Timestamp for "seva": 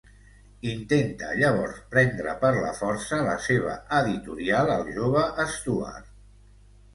3.49-3.75